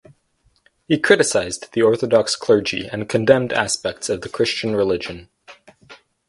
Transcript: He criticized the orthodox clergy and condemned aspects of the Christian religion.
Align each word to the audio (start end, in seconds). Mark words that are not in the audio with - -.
He 0.87 0.97
criticized 0.97 1.71
the 1.73 1.83
orthodox 1.83 2.35
clergy 2.35 2.87
and 2.87 3.07
condemned 3.07 3.53
aspects 3.53 4.09
of 4.09 4.21
the 4.21 4.29
Christian 4.29 4.75
religion. 4.75 5.29